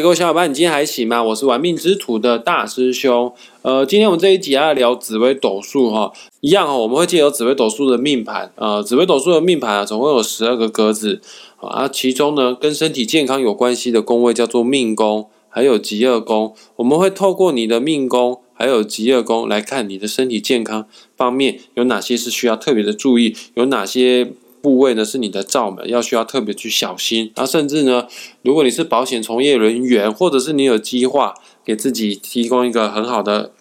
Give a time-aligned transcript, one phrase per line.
[0.00, 1.20] 各位小伙伴，你今天还行吗？
[1.24, 3.32] 我是玩命之徒的大师兄。
[3.62, 11.20] 呃，今天我们这一集要聊紫微斗数哈，一样哈，我们会借由紫微斗数的命盘，呃，紫微斗数的命盘啊，总共有十二个格子
[11.56, 16.54] 啊，其中呢，跟身体健康有关系的宫位叫做命宫，还有吉厄宫。
[16.76, 20.86] 我们会透过你的命宫还有吉厄宫来看你的身体健康
[21.16, 24.32] 方面有哪些是需要特别的注意，有哪些。
[24.60, 27.32] 部位呢是你的罩门，要需要特别去小心。
[27.34, 28.06] 然后甚至呢，
[28.42, 31.34] 如果你是保险从业人员，或者是你有计划
[31.64, 33.52] 给自己提供一个很好的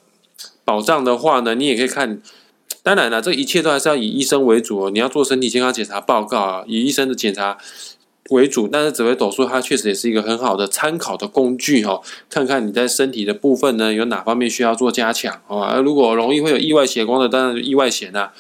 [0.66, 2.22] 保障的话呢，你也可以看。
[2.84, 4.90] 当然了，这一切都还是要以医生为主哦。
[4.90, 7.58] 你要做身体健康检查报告啊，以医生的检查
[8.30, 8.66] 为主。
[8.66, 15.78] 但是紫微斗数它确实也是一个很好的参考的工具哦，看看你在身体的部分呢有哪方面需要做加强啊。
[15.80, 18.32] 如果容易会有意外血光的，当然意外险啊。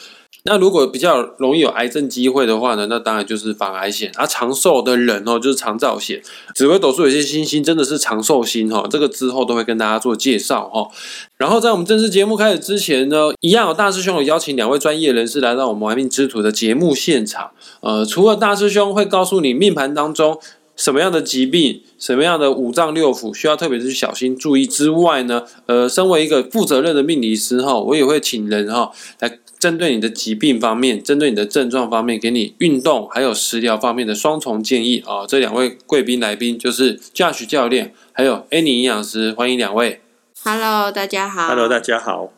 [0.48, 4.10] 那如果比较容易有癌症机会的话呢，那当然就是防癌险。
[4.16, 6.22] 而长寿的人哦，就是长照险。
[6.56, 10.88] 紫微斗数有些星星真的是长寿星哈，这个之后都会跟大家做介绍哈。
[11.36, 17.52] 然后在我们正式节目开始之前呢，一样有大师兄有邀请两位专业人士来到我们玩命之徒的节目现场。
[17.82, 20.39] 呃，除了大师兄会告诉你命盘当中
[20.78, 29.39] 什么样的疾病、什么样的五脏六腑需要特别去小心注意之外呢，呃，身为一个负责任的命理师哈，我也会请人哈来。
[29.59, 35.25] 针对你的疾病方面，针对你的症状方面，给你运动还有食疗方面的双重建议啊！
[35.27, 40.02] 这两位贵宾来宾就是 Josh 教练，还有 Annie 营养师，欢迎两位。
[40.44, 41.47] Hello，大家好。
[41.47, 42.31] Hello，大家好。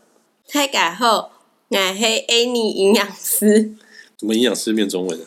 [0.48, 1.32] 太改后，
[1.68, 3.74] 乃黑 Annie 营养师。
[4.18, 5.26] 怎么营养师变中文了？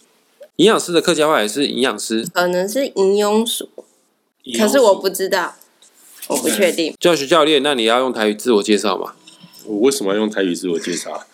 [0.56, 3.68] 营养师的客家话也是营养师，可能是营养鼠，
[4.58, 5.56] 可是我不知道，
[6.28, 6.94] 我不确定。
[6.98, 9.14] Josh 教练，那你要用台语自我介绍吗？
[9.66, 11.26] 我为什么要用台语自我介绍？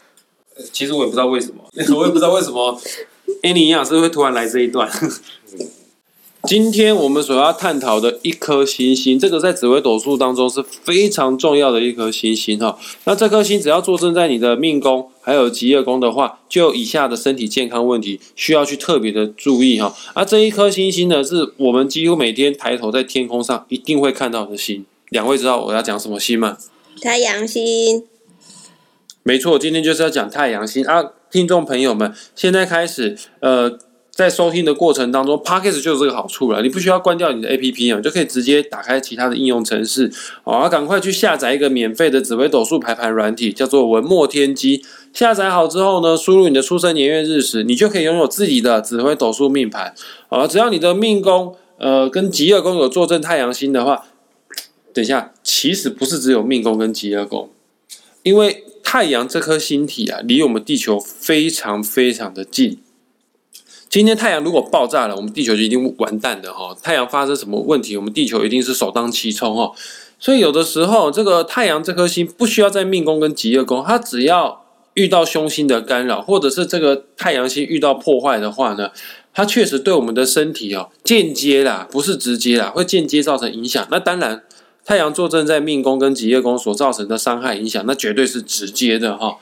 [0.72, 1.64] 其实我也不知道为什么，
[1.96, 2.80] 我也不知道为什么
[3.42, 4.90] Annie 营养师会突然来这一段。
[6.44, 12.78] 今天我们所要探讨的一颗星星，这个在紫微斗数当中是非常重要的一颗星星哈。
[13.04, 19.94] 那这颗星只要坐镇在你的命宫还有吉业宫的话，就有以下的身体健康问题需要去特别的注意哈。
[20.14, 24.86] 而这一颗星星呢，是我们几乎每天抬头在天空上一定会看到的星。
[25.10, 26.56] 两位知道我要讲什么星吗？
[27.02, 28.09] 太阳星。
[29.22, 31.04] 没错，今天就是要讲太阳星啊！
[31.30, 33.78] 听众朋友们，现在开始，呃，
[34.10, 40.10] 在收听的过程当中，Podcast 就有这个好处了，你不需要关掉你的 APP 啊，就可以直接打开其他的应用程式，
[40.44, 44.82] 啊，赶快去下载一个免费的紫微斗数排盘软体，叫做文墨天机。
[45.12, 49.94] 下载好之后呢，输入你的出生年月日时，你就可以拥有自己的紫微斗数命盘。
[50.30, 54.06] 啊，只要你的命宫，呃，跟吉厄宫有坐镇太阳星的话，
[54.94, 57.50] 等一下，其实不是只有命宫跟吉厄宫，
[58.22, 58.64] 因为。
[58.92, 62.80] 太阳这颗星体啊，离我们地球非常非常的近。
[63.88, 66.76] 今天太阳如果爆炸了，我们地球就一定完蛋的哈。
[66.82, 69.70] 太阳发生什么问题，我们地球一定是首当其冲哈。
[70.18, 74.64] 所以有的时候，这个太阳这颗星不需要在命宫跟吉业宫，它只要
[74.94, 78.90] 遇到凶星的干扰，或者是这个太阳星遇到破坏的话呢，
[79.32, 83.86] 它确实对我们的身体哦，间接啦，不是直接啦，会间接造成影响。
[83.92, 84.42] 那当然。
[84.84, 89.38] 太阳坐镇在命宫跟吉业宫所造成的伤害影响，那绝对是直接的哈。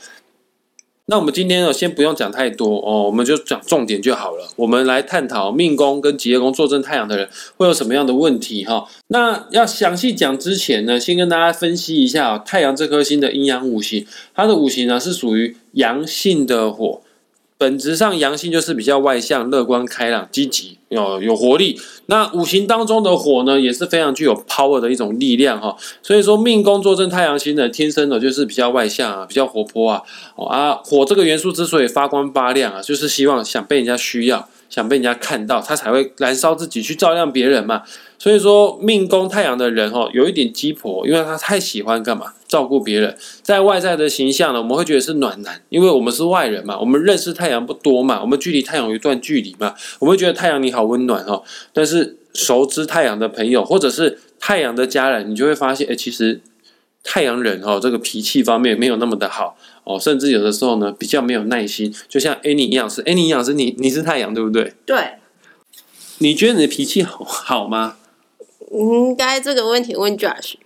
[1.10, 4.47] 那我们今天呢，先不用讲太多哦，我们就讲重点就好了。
[4.56, 7.26] 我们来探讨命宫跟吉业宫坐镇太阳的人
[7.56, 8.87] 会有什么样的问题哈。
[9.06, 17.00] 那要详细讲之前呢，先跟大家分析一下太阳这颗星的阴阳五行，它的五行呢是属于阳性的火。
[17.58, 21.76] 本质上，阳性就是比较外向、乐观、开朗、积极，有有活力。
[22.06, 25.76] 那五行当中的火呢，也是非常具有 power 的一种力量哈。
[26.00, 30.00] 所以说，命宫坐镇太阳星的，天生的就是比较外向啊，比较活泼啊。
[30.36, 34.48] 啊，火这个元素之所以发光发亮啊，就是希望想被人家需要。
[34.69, 37.83] 想被人家看到，他才会燃烧自己去照亮别人嘛。
[38.19, 42.34] 所以说，命宫太阳的人哦，有一点鸡婆，因为他太喜欢干嘛？
[42.49, 43.17] 照顾别人。
[43.43, 51.43] 在外在的形象呢，我们会觉得是暖男，因为我们是外人嘛，我们认识太阳不多嘛，我们距离太阳有一段距离嘛，我们会觉得太阳你好温暖哦。
[51.73, 56.41] 但是熟知太阳的朋友，或者是太阳的家人，你就会发现，哎，其实。
[57.05, 59.56] 太阳人哦，这个脾气方面没有那么的好
[59.88, 61.94] 哦，甚至有的时候呢比较没有耐心。
[62.08, 64.75] 就像 Annie 营养师，Annie 营养师，你你是太阳对不对？
[64.85, 65.14] 对。
[66.19, 67.96] 你觉得你的脾气好好吗？
[68.70, 70.56] 应该这个问题问 Josh。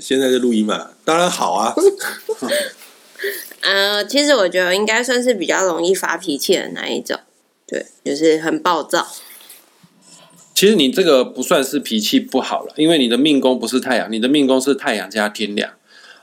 [0.00, 1.74] 现在在录音嘛，当然好啊。
[3.62, 7.18] 呃，其实我觉得应该算是比较容易发脾气的那一种，
[7.66, 9.08] 对，就是很暴躁。
[10.54, 15.72] 其实你这个不算是脾气不好了，因为你的命宫不是太阳，你的命宫是太阳加天梁。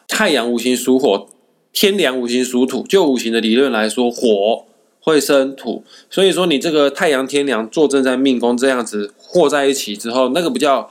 [0.08, 1.28] 太阳五行属火，
[1.76, 2.84] 天梁五行属土。
[2.88, 4.66] 就五行的理论来说，火
[5.02, 10.90] 会生土，所以说你这个太阳天梁坐镇在命宫这样子和在一起之后，那个不叫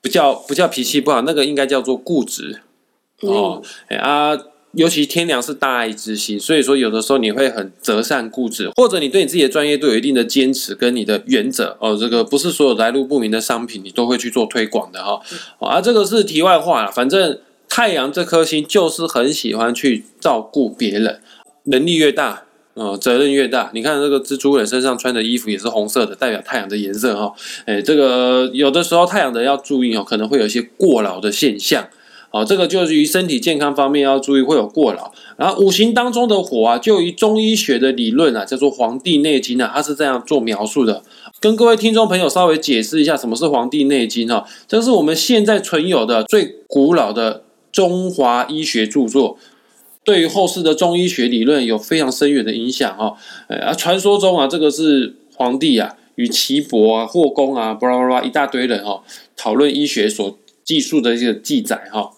[0.00, 2.60] 不叫不叫脾气不好，那个应该叫做固执
[3.22, 3.60] 哦。
[3.88, 4.38] 哎啊，
[4.74, 11.96] 尤其天梁是大爱之心，所以说有的时候你会很择善固执，或者你对你自己的专业都有一定的坚持跟你的原则哦。
[11.98, 15.20] 这个不是所有来路不明的商品你都会去做推广的哈。
[15.58, 17.40] 啊，这个是题外话了，反正
[17.80, 21.18] 太阳这颗星就是很喜欢去照顾别人，
[21.64, 22.42] 能力越大。
[22.74, 27.32] 哦，责任越大，你看这个蜘蛛人身上穿的衣服也是红色的，代表太阳的颜色哈。
[27.64, 31.88] 哎，这个有的时候太阳的要注意哦，可能会有一些过劳的现象。
[32.28, 35.10] 好，这个就是于身体健康方面要注意会有过劳。
[35.38, 41.02] 然后五行当中的火啊，就于中医学的理论啊，叫做《黄帝内经》啊，它是这样做描述的。
[41.40, 44.46] 跟各位听众朋友稍微解释一下，什么是《黄帝内经》哈？
[44.68, 49.38] 这是我们现在存有的最古老的中华医学著作。
[50.02, 53.14] 对于后世的中医学理论有非常深远的影响哈，
[53.48, 59.02] 啊，传说中啊，这个是皇帝啊与岐伯啊、霍公啊，巴拉巴拉一大堆人哈
[59.36, 62.12] 讨论医学所记述的一些记载哈，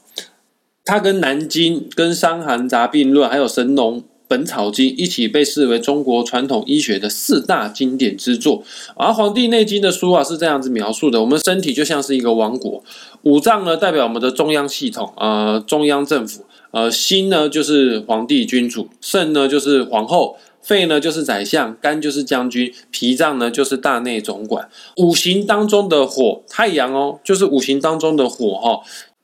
[0.85, 8.63] 他跟《南京》、跟《伤寒杂病论》还有《神农本草经》一起被视为中国传统医学的四大经典之作。
[8.97, 12.83] 而《黄帝内经》的书啊是这样子描述的：我们身体就像是一个王国，
[13.25, 16.47] 五脏呢代表我们的中央系统呃，中央政府。
[16.71, 24.71] 呃，心呢就是皇帝君主，肾呢就是皇后，肺呢就是宰相，肝就是将军，脾脏呢就是大内总管。
[24.97, 28.81] 五行当中的火，太阳哦，就是五行当中的火哈。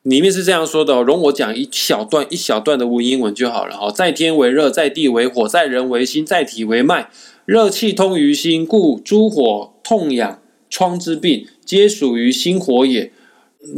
[0.09, 3.91] 里面是这样说的，容我讲一小段一小段的文言文就好了哈。
[3.91, 7.11] 在天为热，在地为火，在人为心，在体为脉。
[7.45, 10.41] 热气通于心，故诸火痛痒
[10.71, 13.13] 疮之病，皆属于心火也。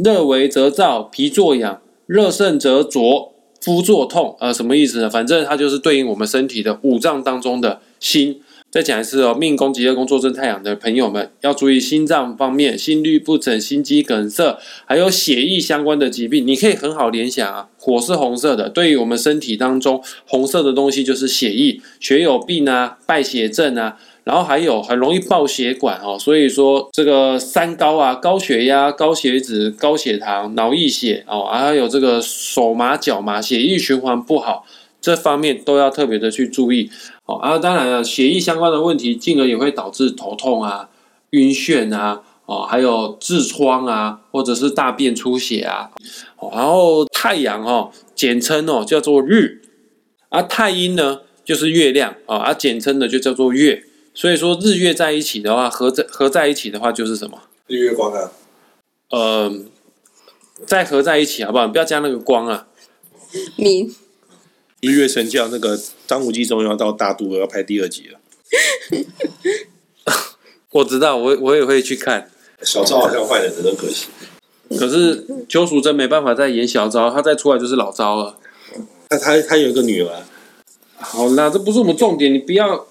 [0.03, 3.29] 热为则燥，脾作痒；热盛则浊。
[3.61, 5.07] 肤作痛，呃，什么意思呢？
[5.07, 8.41] 反正它就是对应我们身体的五脏当中的心。
[8.71, 16.47] 再讲一次哦，命宫、吉业宫坐镇太阳的朋友们要注意心脏方面，心律不整、心肌梗塞，还有血液相关的疾病。
[16.47, 23.97] 你可以很好联想啊，火是红色的，对于我们身体当中红色的东西就是血液，血有病啊，败血症啊。
[24.23, 34.63] 然后还有很容易爆血管哦，所以说这个三高啊，高血压、高血脂、高血糖、脑溢血哦，还有这个手麻脚麻、血液循环不好，
[35.01, 36.91] 这方面都要特别的去注意
[37.31, 37.39] 哦。
[37.39, 40.89] 啊，当然了，血液相关的问题，进而也会导致头痛啊、
[41.31, 45.91] 晕眩啊，哦，还有痔疮啊，或者是大便出血啊。
[46.53, 49.61] 然后太阳哦，简称哦叫做日，
[50.29, 53.83] 而太阴呢就是月亮啊，而简称的就叫做月。
[54.13, 57.43] 所以说日月在一起的话，合在合在一起的话就是什么？
[57.67, 58.31] 日月光啊。
[59.09, 59.51] 呃，
[60.65, 61.67] 再合在一起好不好？
[61.67, 62.67] 不要加那个光啊。
[63.55, 63.93] 明。
[64.81, 68.19] 日月神教那个张无忌终于要到大都了，要拍第二集了。
[70.71, 72.29] 我知道，我我也会去看。
[72.63, 74.07] 小昭好像坏人，真可惜。
[74.77, 78.37] 可是邱淑贞没办法再演小昭，她再出来就是老昭了。
[79.09, 80.23] 那她她有一个女儿。
[80.97, 82.87] 好啦，这不是我们重点，你不要。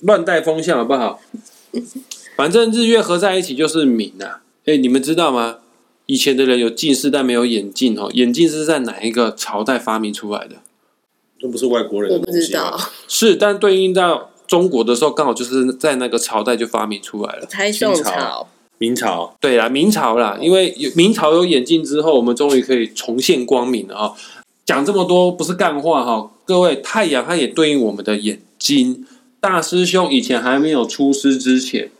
[0.00, 1.20] 乱带风向好不好？
[2.34, 4.42] 反正日月合在一起就是明啊！
[4.64, 5.58] 哎，你们知道吗？
[6.06, 10.56] 以前的人有近视但没有眼镜哦，眼镜是在哪一个朝代发明出来的？
[11.42, 12.52] 那不是外国人的东西
[13.08, 17.46] 是，但对应到中国的时候，刚好就是在那个朝代就发明出来了。
[17.46, 18.48] 太宋朝、
[18.78, 24.12] 明朝，对啦，明朝啦，因为有明朝有眼镜之后，我们终于可以重现光明了啊！
[24.64, 29.06] 讲这么多不是干话哈，各位，太阳它也对应我们的眼睛。
[29.40, 31.90] 大师兄以前还没有出师之前，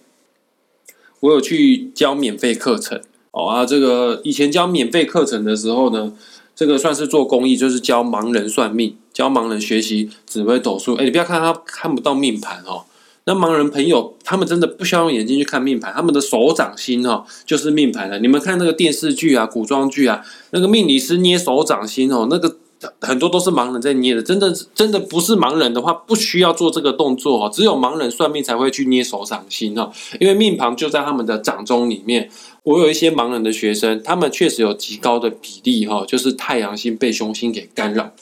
[1.20, 6.12] 我有去教免费课程哦啊，这个以前教免费课程的时候呢，
[6.54, 10.94] 这个算是做公益，就是教盲人算命，教盲人学习紫微斗数。
[10.94, 12.84] 哎，你不要看他看不到命盘哦，
[13.24, 18.18] 那盲人朋友他们真的不需要用眼睛去看命盘，他们的手掌心哦就是命盘了。
[18.18, 22.56] 你们看那个电视剧啊、古装剧啊，那个命理师捏手掌心哦，那个。
[23.02, 27.50] 很多都是盲人在捏的，真的真的不是盲人的话，不需要做这个动作哦。
[27.52, 32.30] 只有盲人算命才会去捏手掌心哦，因为命盘就在他们的掌中里面。
[32.62, 38.14] 我有一些盲人的学生，他们确实有极高的比例哈，就是太阳星被凶星给干扰。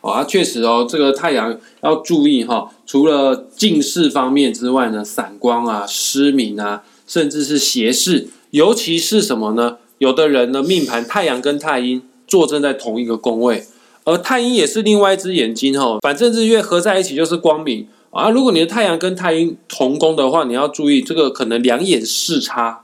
[0.00, 9.78] 哦，啊，确实哦，这个太阳要注意哈，除了近视方面之外呢，散光啊、失明啊，甚至是斜视，尤其是什么呢？
[9.98, 12.02] 有的人的命盘太阳跟太阴。
[12.30, 13.66] 坐镇在同一个宫位，
[14.04, 15.98] 而太阴也是另外一只眼睛哈。
[16.00, 18.30] 反正日月合在一起就是光明啊。
[18.30, 22.82] 如果你的太阳跟太阴同宫的话，你要注意这个可能两眼视差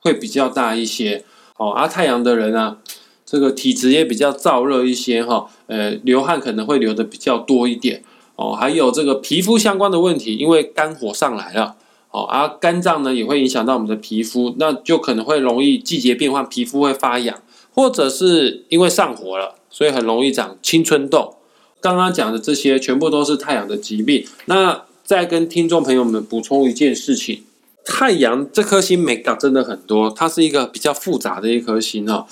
[0.00, 1.26] 会比较大一些
[1.58, 1.72] 哦。
[1.72, 2.78] 而太阳的人啊，
[3.26, 8.04] 这个体质也比较燥热一些哈，呃，流汗可能会流的比较多一点
[8.36, 11.74] 哦，还有这个皮肤相关的问题，因为肝火上来了。
[12.12, 17.36] 哦，而肝脏呢也会影响到我们的皮肤，那就可能会容易季节变换，皮肤会发痒，
[17.74, 21.34] 或者是因为上火了，所以很容易长青春痘。
[21.80, 24.24] 刚刚讲的这些全部都是太阳的疾病。
[24.46, 27.42] 那再跟听众朋友们补充一件事情：
[27.84, 32.26] 太阳这颗星美感真的很多，它是一个比较复杂的一颗星哦。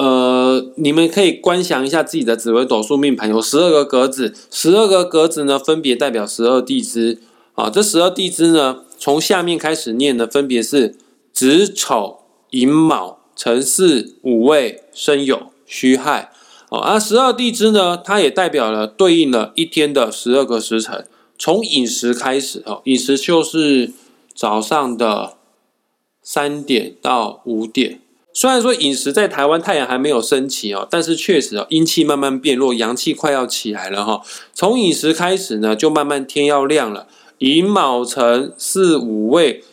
[0.00, 7.20] 呃，你们可以观想一下自己的紫微斗数命盘，有十二个格子，十二个格子呢分别代表十二地支
[7.54, 7.68] 啊。
[7.68, 8.84] 这十二地支呢。
[9.02, 10.94] 从下面开始念的分别是
[11.32, 12.18] 子丑
[12.50, 16.30] 寅卯辰巳午未申酉戌亥
[16.68, 21.06] 哦，而十二地支呢，它也代表了对应了一天的十二个时辰。
[21.38, 23.90] 从饮食开始哦，饮食就是
[24.34, 25.34] 早上的
[26.22, 28.00] 三点到五点。
[28.32, 34.22] 虽然说饮食在台湾太阳还没有升起哦，但是确实哦，阴气慢慢变弱，阳气快要起来了哈。
[34.54, 37.08] 从饮食开始呢，就慢慢天要亮了。
[37.38, 39.64] 寅卯辰巳午未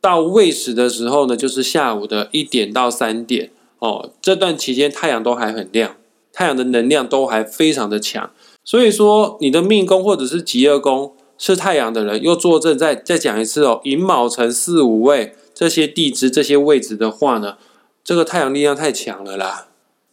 [0.00, 4.10] 到未时的时候呢，就是下午的一点到三点哦。
[4.20, 5.96] 这段期间太阳都还很亮，
[6.32, 8.30] 太阳的能量都还非常的强。
[8.64, 17.58] 所以说，你的命宫或者是吉厄宫是太阳的人，又坐镇再再讲一次哦，寅卯辰巳午未这些地支这些位置的话呢，
[18.02, 19.66] 这个太阳力量太强了啦，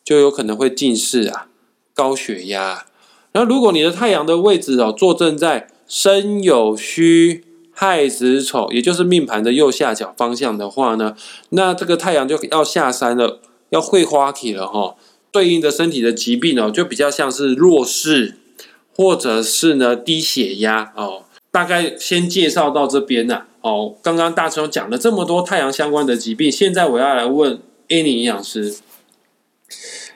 [0.04, 1.48] 就有可能会近视啊，
[1.94, 2.86] 高血压。
[3.32, 11.16] 然后如果你的太阳的位置哦，坐镇在申酉戌亥子丑，也就是命盘的右下角方向的话呢，
[11.52, 13.40] 那这个太阳就要下山了，
[13.70, 14.98] 要会花体了哈。
[15.32, 18.36] 对应的身体的疾病哦，就比较像是弱视，
[18.94, 21.24] 或者是呢低血压哦。
[21.58, 23.48] 大概先介绍到这边呐。
[23.62, 28.76] 哦，刚刚大师兄讲了这么多太阳相关的疾病，现在我要来问 Annie 营养师。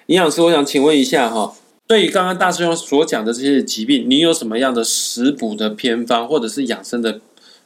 [0.06, 1.56] 营养师，我想请问一下哈。
[1.88, 7.20] 对于刚刚大师兄所讲的这些疾病，你有什么样的食补的偏方，或者是养生的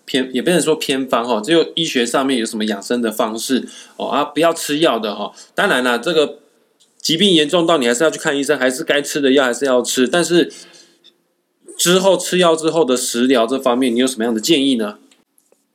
[0.05, 3.67] 偏，也不能说偏方哈，只有医学上面有什么养生的方式
[3.97, 5.33] 哦啊，不要吃药的哈。
[5.53, 6.39] 当然了，这个
[7.01, 10.07] 疾病严重到你还是要去看医生，还是该吃的药还是要吃。
[10.07, 10.49] 但是
[11.77, 14.97] 之后吃药之后的食疗这方面，你有什么样的建议呢？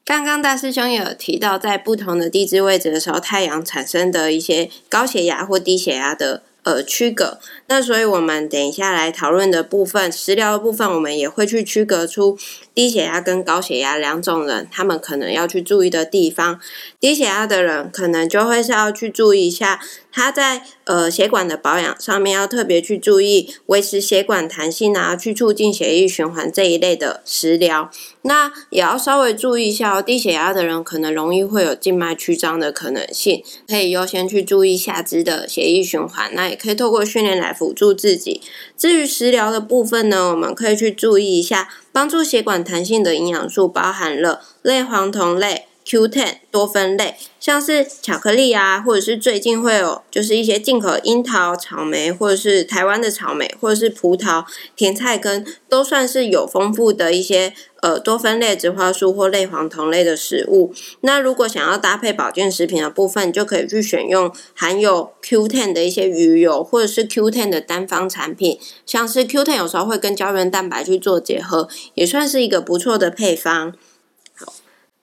[0.05, 6.43] 刚刚大师兄有提到，在不同的地质位置的时候，太阳产生的一些高血压或低血压的。
[6.63, 7.39] 呃，区隔。
[7.69, 12.39] 那所以我们等一下来讨论的部分，食疗的部分，我们也会去区隔出
[12.75, 16.61] 低血压跟高血压两种人，他们可能要去注意的地方。
[17.01, 19.81] 低血压的人，可能就会是要去注意一下。
[20.13, 27.91] 它在呃血管的保养上面要特别去注意维持血管弹性啊，去促进血液循环这一类的食疗。
[28.23, 36.31] 那也要稍微注意一下哦，低血压的人可能容易会有静脉曲张的可能性，可以优先去注意下肢的血液循环。
[36.35, 38.43] 那也可以透过训练来辅助自己。
[38.77, 45.67] 至于食疗的部分呢，我们可以去注意一下，帮助血管弹性的营养素包含了类黄酮类。
[45.91, 54.45] Q10 多酚类，像是巧克力啊，或者是最近会有就是一些进口樱桃、草莓，或者是台湾的草莓，或者是葡萄、
[54.77, 60.73] 甜菜根，都算是有丰富的一些呃多酚类植化素或类黄酮类的食物。
[61.01, 73.75] 那如果想要搭配保健食品的部分，就可以去选用含有 Q10 的一些鱼油，或者是 Q10 的单方产品，像是 Q10 有时候会跟胶原蛋白去做结合，也算是一个不错的配方。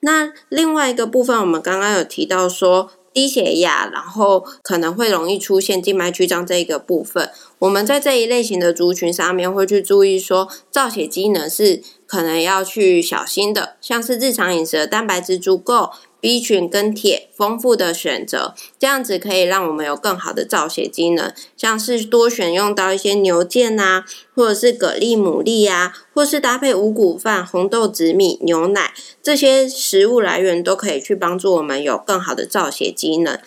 [0.00, 15.90] 那另外一个部分，我们刚刚有提到说低血压，然后可能会容易出现静脉曲张这一个部分，我们在这一类型的族群上面会去注意说造血机能是可能要去小心的，像是日常饮食的蛋白质足够。
[16.20, 21.32] B 群跟铁丰富的选择，这样子可以让我们有更好的造血机能。
[21.56, 33.38] 像是多选用到一些牛腱啊，或者是蛤蜊、牡蛎啊，或是搭配五谷饭、红豆、紫米、牛奶这些食物来源，都可以去帮助我们有更好的造血机能。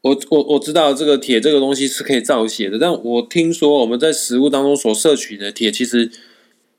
[0.00, 6.10] 我我我知道这个铁这个东西是可以造血的，但我听说我们在食物当中所摄取的铁，其实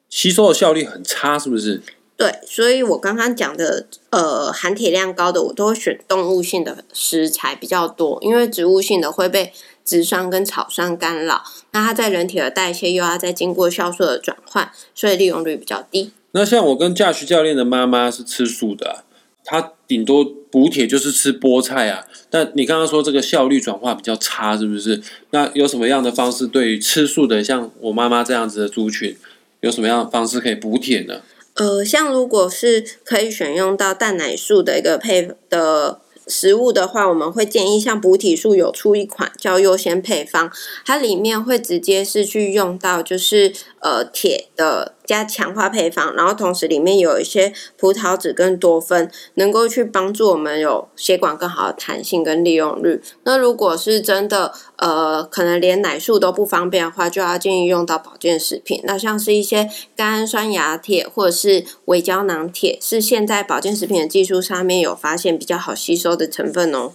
[0.10, 1.82] 吸收的效率很差，是不是？
[2.18, 9.52] 对，所以我刚刚讲的，呃，含铁量高的，我都会选动物性的食材比较多，因为植物性的会被
[9.84, 16.12] 植酸跟草酸干扰，那它在人体的代谢又要再经过酵素的转换，所以利用率比较低。
[16.32, 19.04] 那像我跟驾驶教练的妈妈是吃素的，
[19.44, 22.06] 她顶多补铁就是吃菠菜啊。
[22.32, 25.02] 那你刚刚说这个效率转化比较差，是不是？
[25.32, 29.18] 那有什么样的方式对于吃素的，像我妈妈这样子的族群，
[29.60, 31.22] 有什么样的方式可以补铁呢？
[31.56, 40.52] 呃，像如果是可以选用到蛋奶素的一个配的食物的话，我们会建议像补体素有出一款叫优先配方，
[40.86, 53.02] 它里面会直接是去用到就是呃铁的加强化配方，然后同时里面有一些葡萄籽跟多酚，能够去帮助我们有血管更好的弹性跟利用率。
[53.24, 58.82] 那如果是真的呃，可能连奶素都不方便的话，就要建议用到保健食品。
[58.84, 66.94] 那像是一些甘氨酸亚铁或者是微胶囊铁，是现在保健食品的技术上面有发现比较好吸收的成分哦。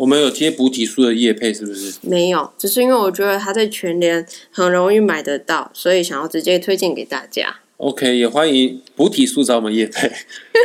[0.00, 1.98] 我们有接补体素的叶配是不是？
[2.00, 7.56] 没有，只是因为我觉得它在全联很容易买得到，所以想要直接推荐给大家。
[7.76, 10.10] OK，也欢迎补体素找我们叶配。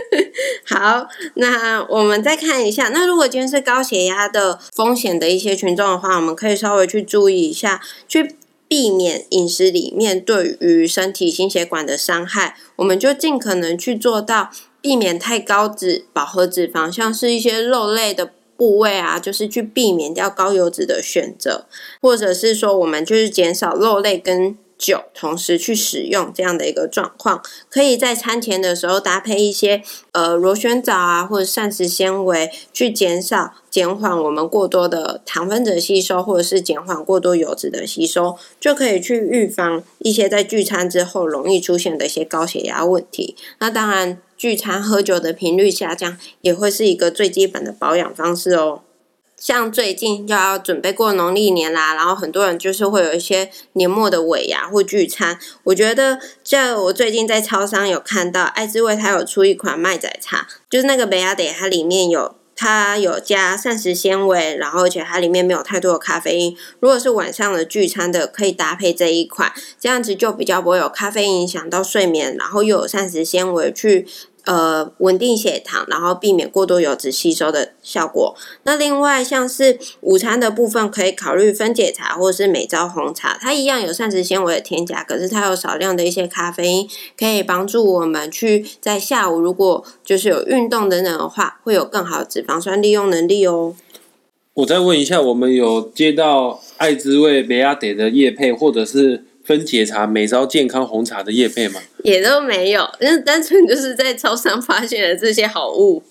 [0.65, 8.35] 好，那我们再看一下，那如果今天是高血压的风险的一些群众的话，我们可以稍微去注意一下，去
[8.69, 14.49] 避免饮食里面对于身体心血管的伤害，我们就尽可能去做到
[14.79, 18.31] 避免太高脂、饱和脂肪，像是一些肉类的。
[18.57, 21.65] 部位啊，就是去避免掉高油脂的选择，
[22.01, 43.35] 或者是说我们就是减少肉类跟酒同时去使用这样的一个状况，可以在餐前的时候搭配一些呃螺旋藻啊或者膳食纤维，去减少减缓我们过多的糖分子吸收，或者是减缓过多油脂的吸收，就可以去预防一些在聚餐之后容易出现的一些高血压问题。
[43.59, 44.21] 那当然。
[44.37, 48.81] 聚餐喝酒的频率下降，也会是一个最基本的保养方式哦。
[49.45, 55.37] 像最近又要准备过农历年啦，然后很多人就是会有一些年末的尾牙或聚餐。
[55.65, 66.57] 我觉得，这我最近在超商有看到，爱滋味它有出一款麦仔茶，就是那个贝亚德，它里面有它有加膳食纤维，然后而且它里面没有太多的咖啡因。
[66.79, 74.07] 如果是晚上的聚餐的，可以搭配这一款，这样子就比较不会有咖啡因影响到睡眠，然后又有膳食纤维去。
[74.45, 78.35] 呃，稳定血糖，然后避免过多油脂吸收的效果。
[78.63, 86.87] 那另外像是午餐的部分，可以考虑分解茶或是美招红茶，它一样有膳食纤维的添加，可是它有少量的一些咖啡因，
[87.17, 93.75] 可以帮助我们去在下午如果就是有运动等等的话，会有更好的脂肪酸利用能力哦。
[94.53, 101.79] 我再问一下，我们有接到爱滋味美亚德的叶配，或者是分解茶美招健康红茶的叶配吗？
[102.03, 106.03] 也都没有，就是单纯就是在超商发现了这些好物。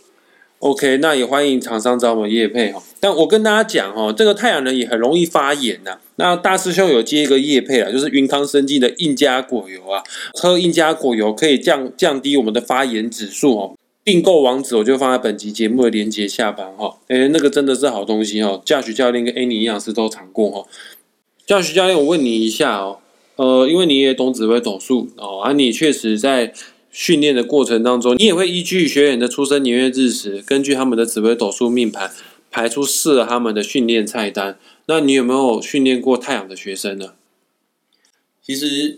[0.61, 2.83] OK，那也欢迎厂商找我们叶配哈。
[2.99, 13.77] 但我跟大家讲哦，这个太阳能也很容易发炎呐、那大师兄有接一个叶配啊，就是云康生技的印加果油啊，喝印加果油可以降降低我们的发炎指数哦。
[14.05, 16.99] 订购网址我就放在本集节目的连接下方哈。
[17.09, 20.67] 诶，那个真的是好东西哦，教学教练跟 Annie 营养师都尝过哈。
[21.47, 23.01] 教学教练，我问你一下哦，
[23.37, 26.53] 呃，因为你也懂紫微斗数哦，啊，你确实在
[26.91, 32.13] 训练的过程当中，你也会依据学员的出生年月日时，根据他们的紫微斗数命盘
[32.51, 34.59] 排出适合他们的训练菜单。
[34.87, 37.15] 那你有没有训练过太阳的学生呢？
[38.41, 38.97] 其实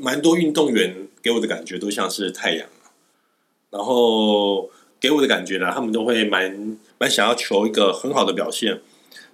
[0.00, 2.68] 蛮多运动员给我的感觉都像是太阳，
[3.70, 8.80] 然后给我的感觉呢，他们都会蛮蛮想要求一个很好的表现，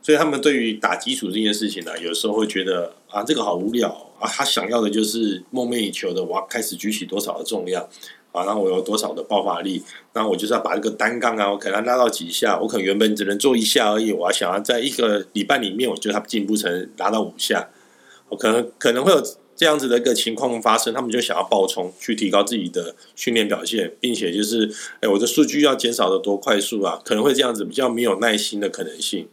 [0.09, 7.87] 所以他们对于打基础这件事情呢，有时候会觉得啊，这个好无聊啊，他想要的就是梦寐以求的，我要开始举起多少的重量
[8.33, 9.83] 啊，然后我有多少的爆发力，
[10.15, 17.69] 然后我就是要把这个单杠啊，我可能拉到几下，我可能原本只能做一下而已，我要想要在一个礼拜里面，我觉得他进步成拉到五下，
[18.31, 19.23] 我可能可能会有。
[19.59, 27.03] 这样子的一个情况发生，他们就想要爆冲，去提高自己的训练表现，并且就是，哎，我的数据要减少的多快速啊？
[27.05, 29.27] 可能会这样子比较没有耐心的可能性。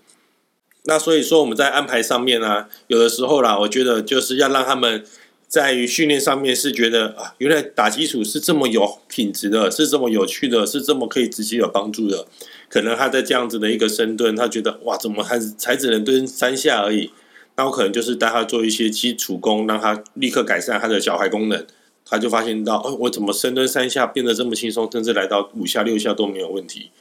[0.85, 5.03] 那所以说我们在安排上面呢、有的时候啦，我觉得就是要让他们
[5.47, 12.27] 在于训练上面是觉得啊，原来打基础是这么有品质的，是这么有趣的，是这么可以直接有帮助的。
[12.69, 17.11] 可能他在这样子的一个深蹲，他觉得哇，怎么还才只能蹲三下而已？
[17.55, 21.65] 那我可能就是带他做一些基础功，让他立刻改善他的脚踝功能。
[22.07, 26.91] 他就发现到，哦，我怎么深蹲三下变得这么轻松，甚至来到五下六下都没有问题。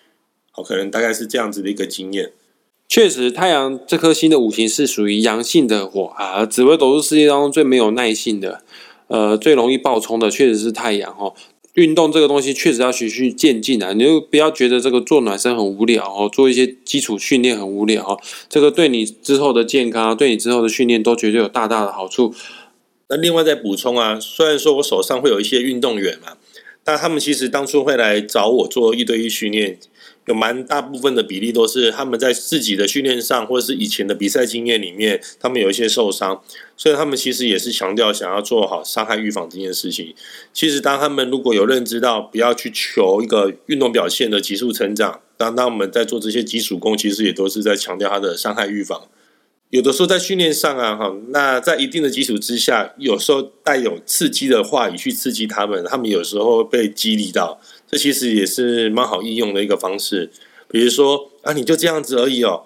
[0.52, 2.32] 好，可能大概是这样子的一个经验。
[2.94, 6.46] 确实，太阳这颗星的五行是属于阳性的火啊。
[6.46, 8.62] 紫微斗数世界当中最没有耐性的，
[9.08, 11.34] 呃，最容易爆冲的，确实是太阳哦。
[11.72, 22.32] 运动这个东西确实要循序渐进啊，你就不要觉得这个做暖身很无聊哦，做一些基础训练很无聊哦，这个对你之后的健康，对你之后的训练都绝对有大大的好处。
[23.08, 26.34] 那另外再补充啊，虽然说我手上会有一些运动员嘛，
[26.84, 29.78] 但他们其实当初会来找我做一对一训练，
[30.26, 36.42] 有蛮大部分的比例都是他们在自己的训练上，或者是以前的比赛经验里面，他们有一些受伤，
[36.76, 40.14] 所以他们其实也是强调想要做好伤害预防这件事情。
[40.52, 49.08] 其实当他们如果有认知到不要去求一个运动表现的急速成长，当当我们在做这些基础功，其实也都是在强调他的伤害预防。
[49.74, 57.60] 有的时候在训练上啊，哈，那在一定的基础之下，有时候带有刺激的话语去刺激他们，他们有时候被激励到，
[57.90, 60.30] 这其实也是蛮好应用的一个方式。
[60.68, 62.62] 比如说啊，你就这样子而已哦，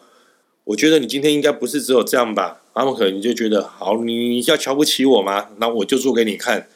[0.65, 2.61] 我觉得你今天应该不是只有这样吧？
[2.75, 5.47] 他们可能就觉得好，你要瞧不起我吗？
[5.57, 6.69] 那我就做给你看，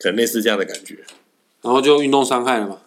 [0.00, 0.96] 可能类似这样的感觉。
[1.62, 2.78] 然后就运动伤害了嘛？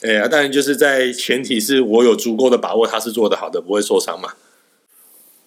[0.00, 4.32] 哎呀，当然就是在前提是我有足够的把握，他是做的好的，不会受伤嘛。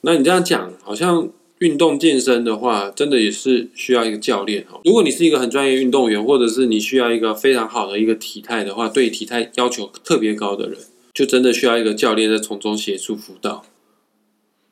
[0.05, 4.81] 那你这样讲，好像运动健身的话，真的也是需要一个教练哦。
[4.83, 10.77] 如果你是一个很专业运动员，或者是你需要一个非常好的一个体态的话，对体态要求特别高的人，
[11.13, 13.63] 就真的需要一个教练在从中协助辅导。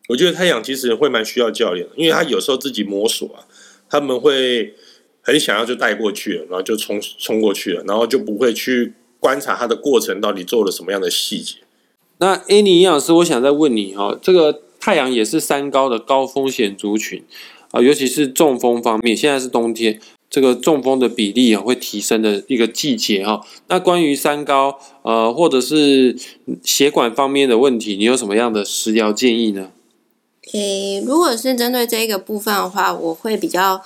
[0.09, 3.47] 我觉得太阳其实会蛮需要教练的，因为他有时候自己摸索啊，
[3.89, 4.73] 他们会
[5.21, 11.59] 很想要就带过去了，然后就冲冲过去了，然后就不会去观察他的过程到底做了什么样的细节。
[12.17, 14.63] 那 Annie 营养师，我想再问你哈，这个。
[14.81, 17.23] 太阳也是三高的高风险族群
[17.69, 19.15] 啊，尤其是中风方面。
[19.15, 23.39] 现在是冬天，这个中风的比例啊会提升的一个季节哈。
[23.67, 26.17] 那关于三高呃，或者是
[26.63, 29.71] 血管方面的问题，你有什么样的食疗建议呢？
[30.51, 33.81] 诶，如果是针对这个部分的话，我会比较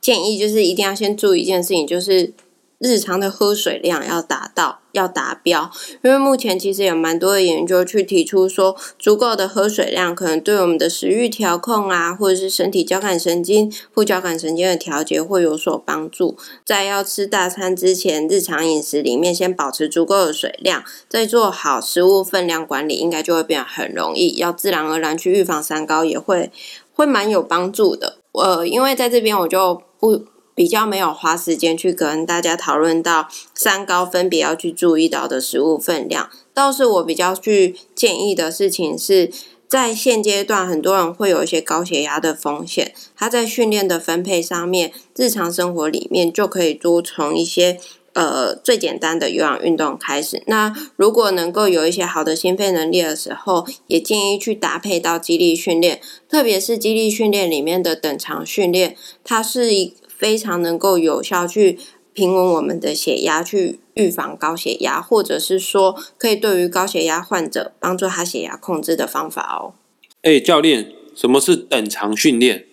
[0.00, 2.32] 建议，就是一定要先注意一件事情，就是。
[2.80, 5.70] 日常的喝水量要达到，要达标，
[6.02, 16.36] 因为目前其实有蛮多的研究去提出说，足够的喝水量可能对我们的食欲调控啊，或者是身体交感神经、副交感神经的调节会有所帮助。
[16.64, 24.34] 在要吃大餐之前，日常饮食里面先保持足够的水量，再做好食物分量管理，应该就会变得很容易。
[24.38, 26.50] 要自然而然去预防三高，也会
[26.92, 28.16] 会蛮有帮助的。
[28.32, 30.24] 呃，因为在这边我就不。
[30.58, 39.30] 比较没有花时间去跟大家讨论到三高分别要去注意到的食物分量，倒是我比较去建议的事情是
[39.68, 47.78] 在现阶段，很多人会有一些高血压的风险，他在训练的分配上面，日常生活里面就可以多从一些
[48.14, 50.42] 呃最简单的有氧运动开始。
[50.46, 59.94] 那如果能够有一些好的心肺能力的时候，也建议去搭配到肌力训练，特别是肌力训练里面的等长训练，它是一。
[60.18, 61.78] 非常能够有效去
[62.12, 69.74] 平稳我们的血压，去预防高血压，或者是说可以对于高血压患者帮助他血压控制的方法哦。
[70.22, 72.66] 哎，教练，什么是等长训练？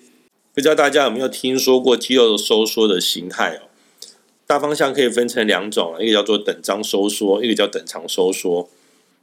[0.56, 3.70] 不知道大家有没有听说过肌肉收缩的形态哦？
[4.48, 8.68] 大方向可以分成两种，一个叫做等张收缩，一个叫等长收缩。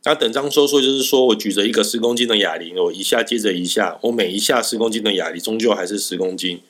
[0.04, 6.61] 那等张收缩就是说我举着一个十公斤的哑铃，我一下接着一下，我每一下十公斤的哑铃终究还是十公斤。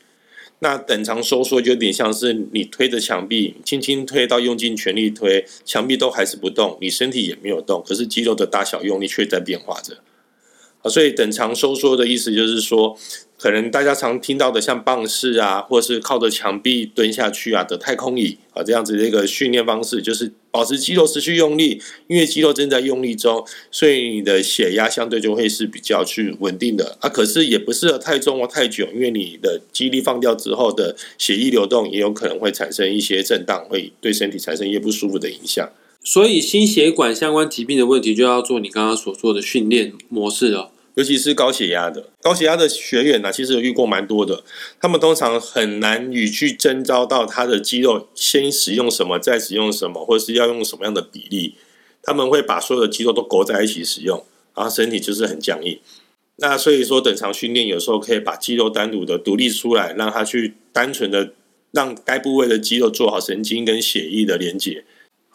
[0.62, 9.98] 那等长收缩就有点像是你推着墙壁，轻轻推到用尽全力推，墙壁都还是不动，你身体也没有动，可是肌肉的大小用力却在变化着。
[10.82, 12.98] 啊，所以等长收缩的意思就是说。
[13.38, 27.08] 可能大家常听到的像棒式啊，或是靠着墙壁蹲下去啊的太空椅啊，这样子的一个训练方式，就是保持肌肉持续用力，因为肌肉正在用力中，所以你的血压相对就会是比较去稳定的啊。
[27.08, 35.68] 可是也不适合太重或太久，因为你的肌力放掉之后的血液流动也有可能会产生一些震荡，会对身体产生一些不舒服的影响。
[36.04, 40.72] 所以心血管相关疾病的问题，就要做你刚刚所做的训练模式了。
[40.94, 44.44] 尤其是高血压的，高血压的学员呢，其实有遇过蛮多的。
[44.78, 51.54] 他们通常很难以去征召到他的肌肉先使用什么，再使用什么，或者是要用什么样的比例。
[52.02, 54.22] 他们会把所有的肌肉都勾在一起使用，
[54.54, 55.78] 然后身体就是很僵硬。
[56.36, 61.32] 那所以说，等长训练有时候可以把肌肉单独的独立出来，让他去单纯的
[61.70, 64.84] 让该部位的肌肉做好神经跟血液的连接。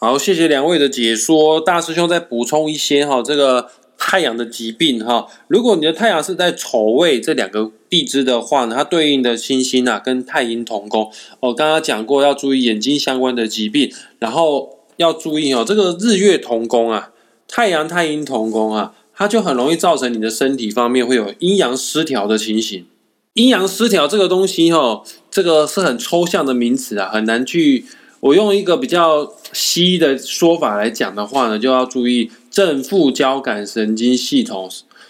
[0.00, 1.60] 好，谢谢两位的解说。
[1.60, 3.68] 大师兄再补充一些哈，这个。
[4.00, 11.10] 太阳的疾病哈，如果你的太阳是在丑位这两个地支的话呢，它对应的星星啊跟太阴同宫。
[11.40, 17.10] 我刚刚讲过要注意眼睛相关的疾病，然后要注意哦，这个日月同宫啊，
[17.48, 22.86] 太阳太阴同宫啊，它就很容易造成你的身体方面会有阴阳失调的情形。
[23.34, 27.84] 阴阳失调这个东西哈，这个是很抽象的名词啊，很难去。
[28.20, 34.68] 我用一个比较西医的说法来讲的话呢，就要注意正副交感神经系统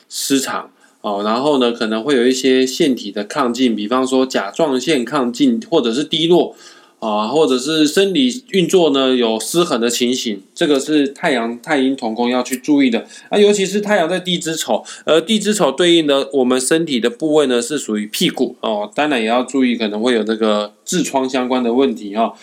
[0.09, 6.55] 失常哦，然后呢可能会有一些腺体的亢进，比方说甲状腺亢进或者是低落
[6.99, 22.35] 啊，或者是生理运作呢有失衡的情形，这个是太阳太阴同宫要去注意的啊，尤其是太阳在地支丑，而地支丑对应的我们身体的部位呢是属于屁股哦，当然也要注意可能会有这个痔疮相关的问题哈。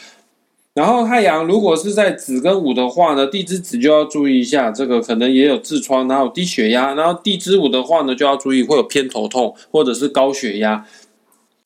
[0.76, 6.94] 然后太阳如果是在子跟午的话呢，地支子就要注意一下，这个可能也有痔疮，然后低血压。
[6.96, 10.86] 然后地支午的话呢，就要注意会有偏头痛或者是高血压。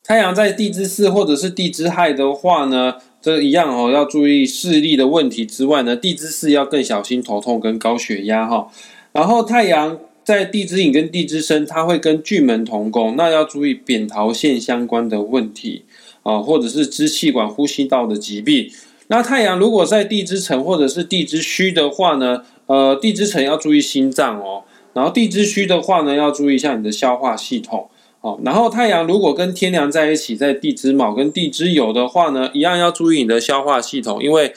[0.04, 8.68] 太阳在地支巳或者是地支亥的话呢，这一样哦，要注意视力的问题之外呢，地支巳要更小心头痛跟高血压哈。
[9.12, 15.86] 然后太阳在地支寅跟地支申，它会跟巨门同宫，那要注意扁桃腺相关的问题
[16.22, 18.70] 啊，或者是支气管、呼吸道的疾病。
[19.12, 27.90] 那太阳如果在地支辰或者是地支戌的话呢，呃，地支辰要注意心脏哦，然后地支戌的话呢，要注意一下你的消化系统
[28.22, 28.40] 哦。
[28.46, 34.54] 然后太阳如果跟天梁在一起，在地支卯跟地支酉的话呢，一样要注意你的消化系统，因为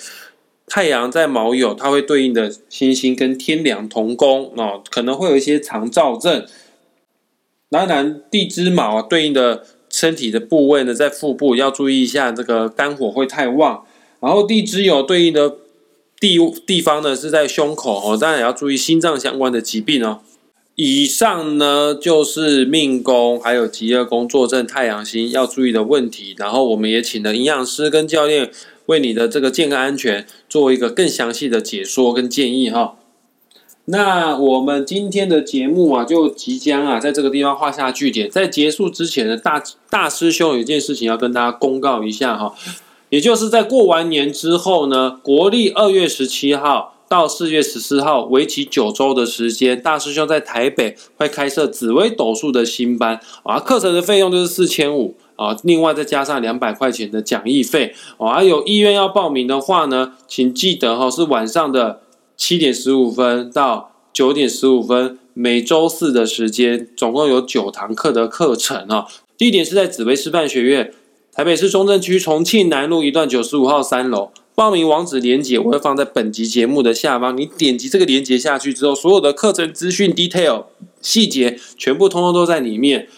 [0.66, 6.44] 太阳在卯酉，它会对应的星星跟天梁同宫哦，可能会有一些肠燥症。
[7.70, 13.84] 当然，地支卯对应的身体的部位呢，在腹部要注意一下，这个肝火会太旺。
[14.22, 15.56] 然后地支有对应的
[16.20, 20.20] 地地方呢，是在胸口哦，当然也要注意心脏相关的疾病哦。
[20.76, 26.34] 以上呢就是命宫还有极恶宫坐镇太阳星要注意的问题。
[26.38, 28.50] 然后我们也请了营养师跟教练
[28.86, 32.94] 为你的这个健康安全做一个更详细的解说跟建议哈。
[33.86, 38.30] 那我们今天的节目啊，就即将啊在这个地方画下句点。
[38.30, 42.54] 在结束之前呢，大大师兄有一件事情要跟大家公告一下哈。
[43.12, 62.00] 也就是在过完年之后呢，国历二月十七号到四月十四号，为期九周的时间，大师兄在台北会开设紫微斗数的新班啊，课程的费用就是四千五啊，另外再加上两百块钱的讲义费啊，有意愿要报名的话呢，请记得哈，是晚上的
[62.38, 70.94] 七点十五分到九点十五分，每周四的时间，总共有九堂课的课程啊，地点是在紫薇师范学院。
[71.34, 77.34] 台北市中正区重庆南路一段九十五号三楼，报名网址连接我会放在本集节目的下方。
[77.34, 80.64] 你点击这个连接下去之后，所有的课程资讯、detail
[81.00, 83.08] 细节全部通通都在里面。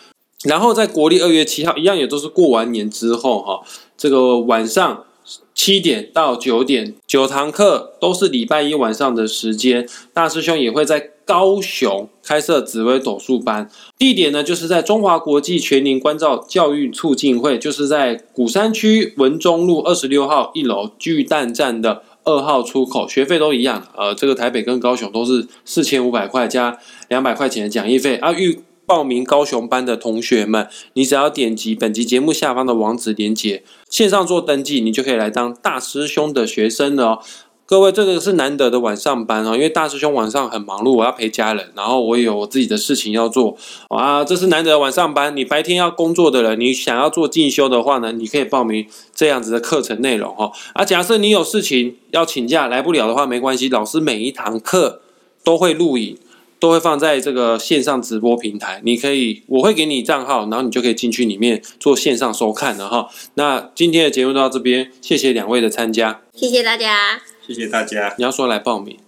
[0.44, 3.62] 然后在国历二月七号，一样也都是过完年之后哈，
[3.96, 5.04] 这个晚上。
[5.54, 9.88] 七点到九点，九堂课都是礼拜一晚上的时间。
[10.12, 23.08] 大师兄也会在高雄开设紫微斗数班，地点呢就是在中华国际全龄关照教育促进会，就是在鼓山区文中路二十六号一楼巨蛋站的二号出口。
[23.08, 28.32] 学费都一样，呃，这个台北跟高雄都是四千五百块加两百块钱的讲义费啊。
[28.32, 37.18] 预报名高雄班的同学们，你只要点击本集节目下方的网址连接，线上做登记，你就可以来当大师兄的学生了哦。
[37.66, 43.56] 各位，这个是难得的晚上班哦，因为大师兄晚上很忙碌，我要陪家人，然后我有我自己的事情要做
[43.88, 44.22] 啊。
[44.22, 50.52] 这是难得的晚上班，你白天要工作的人，你想要做进修的话呢，你可以报名这样子的课程内容哈。
[50.74, 55.00] 啊，假设你有事情要请假来不了的话，没关系，老师每一堂课
[55.42, 56.18] 都会录影。
[56.58, 63.08] 都会放在这个线上直播平台，你可以，我会给你账号，然后你就可以进去里面做线上收看了哈。
[63.34, 68.14] 那今天的节目到这边，谢谢两位的参加，谢谢大家，谢谢大家。
[68.16, 68.98] 你要说来报名，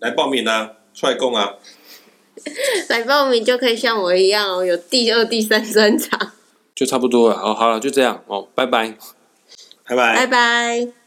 [0.00, 1.54] 来报名啊，出来供啊，
[2.88, 6.32] 来报名就可以像我一样哦，有第二、第三专场，
[6.74, 7.54] 就差不多了哦。
[7.54, 8.94] 好了，就这样哦，拜拜，
[9.86, 11.01] 拜拜，拜拜。